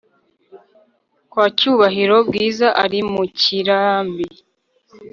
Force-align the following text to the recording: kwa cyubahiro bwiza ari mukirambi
kwa 1.31 1.45
cyubahiro 1.57 2.17
bwiza 2.27 2.67
ari 2.83 2.99
mukirambi 3.11 4.27